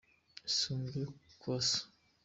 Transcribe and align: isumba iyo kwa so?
isumba 0.49 0.89
iyo 0.99 1.07
kwa 1.39 1.57
so? 1.67 1.81